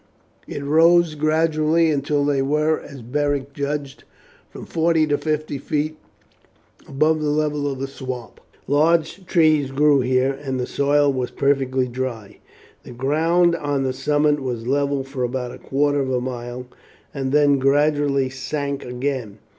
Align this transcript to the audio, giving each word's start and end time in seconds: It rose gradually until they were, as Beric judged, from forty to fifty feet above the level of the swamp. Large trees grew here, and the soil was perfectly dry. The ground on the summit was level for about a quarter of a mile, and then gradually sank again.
It 0.47 0.63
rose 0.63 1.13
gradually 1.13 1.91
until 1.91 2.25
they 2.25 2.41
were, 2.41 2.79
as 2.79 3.03
Beric 3.03 3.53
judged, 3.53 4.03
from 4.49 4.65
forty 4.65 5.05
to 5.05 5.15
fifty 5.15 5.59
feet 5.59 5.95
above 6.87 7.21
the 7.21 7.29
level 7.29 7.71
of 7.71 7.77
the 7.77 7.85
swamp. 7.87 8.39
Large 8.67 9.27
trees 9.27 9.69
grew 9.69 9.99
here, 9.99 10.33
and 10.41 10.59
the 10.59 10.65
soil 10.65 11.13
was 11.13 11.29
perfectly 11.29 11.87
dry. 11.87 12.39
The 12.81 12.93
ground 12.93 13.55
on 13.55 13.83
the 13.83 13.93
summit 13.93 14.39
was 14.39 14.65
level 14.65 15.03
for 15.03 15.21
about 15.21 15.51
a 15.53 15.59
quarter 15.59 15.99
of 15.99 16.09
a 16.09 16.19
mile, 16.19 16.65
and 17.13 17.31
then 17.31 17.59
gradually 17.59 18.27
sank 18.31 18.83
again. 18.83 19.37